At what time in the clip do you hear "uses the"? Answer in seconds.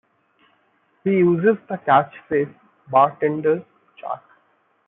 1.11-1.75